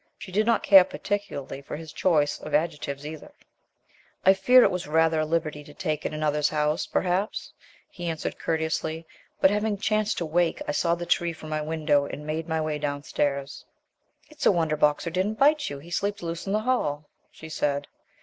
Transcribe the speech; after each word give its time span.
She 0.17 0.31
did 0.31 0.47
not 0.47 0.63
care 0.63 0.83
particularly 0.83 1.61
for 1.61 1.75
his 1.77 1.93
choice 1.93 2.39
of 2.39 2.55
adjectives 2.55 3.05
either. 3.05 3.31
"I 4.25 4.33
fear 4.33 4.63
it 4.63 4.71
was 4.71 4.87
rather 4.87 5.19
a 5.19 5.27
liberty 5.27 5.63
to 5.63 5.75
take 5.75 6.07
in 6.07 6.11
another's 6.11 6.49
house, 6.49 6.87
perhaps," 6.87 7.53
he 7.87 8.07
answered 8.07 8.39
courteously. 8.39 9.05
"But, 9.39 9.51
having 9.51 9.77
chanced 9.77 10.17
to 10.17 10.25
wake, 10.25 10.59
I 10.67 10.71
saw 10.71 10.95
the 10.95 11.05
tree 11.05 11.33
from 11.33 11.49
my 11.49 11.61
window, 11.61 12.05
and 12.07 12.25
made 12.25 12.47
my 12.49 12.59
way 12.59 12.79
downstairs." 12.79 13.63
"It's 14.27 14.47
a 14.47 14.51
wonder 14.51 14.75
Boxer 14.75 15.11
didn't 15.11 15.37
bit 15.37 15.69
you; 15.69 15.77
he 15.77 15.91
sleeps 15.91 16.23
loose 16.23 16.47
in 16.47 16.53
the 16.53 16.61
hall," 16.61 17.07
she 17.29 17.47
said. 17.47 17.85